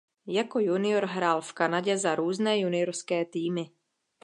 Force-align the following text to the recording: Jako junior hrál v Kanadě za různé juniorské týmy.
Jako 0.27 0.59
junior 0.59 1.05
hrál 1.05 1.41
v 1.41 1.53
Kanadě 1.53 1.97
za 1.97 2.15
různé 2.15 2.59
juniorské 2.59 3.25
týmy. 3.25 3.71